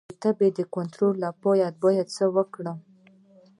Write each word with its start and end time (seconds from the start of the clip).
د 0.09 0.11
تبې 0.23 0.49
د 0.57 0.59
کنټرول 0.75 1.15
لپاره 1.25 1.65
باید 1.81 2.07
څه 2.17 2.25
وکړم؟ 2.35 2.77